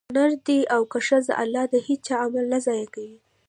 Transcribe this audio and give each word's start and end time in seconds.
که 0.07 0.11
نر 0.17 0.31
دی 0.47 0.59
او 0.75 0.81
که 0.91 0.99
ښځه؛ 1.07 1.33
الله 1.43 1.63
د 1.69 1.75
هيچا 1.87 2.15
عمل 2.25 2.45
نه 2.53 2.59
ضائع 2.65 2.87
کوي 2.95 3.17